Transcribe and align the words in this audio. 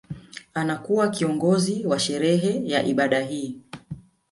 Anakuwa 0.53 1.09
kiongozi 1.09 1.85
wa 1.87 1.99
sherehe 1.99 2.61
ya 2.69 2.83
ibada 2.83 3.19
hii 3.21 3.57